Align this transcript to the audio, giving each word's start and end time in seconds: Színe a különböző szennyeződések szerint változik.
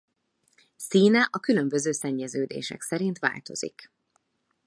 Színe 0.75 1.27
a 1.31 1.39
különböző 1.39 1.91
szennyeződések 1.91 2.81
szerint 2.81 3.19
változik. 3.19 3.91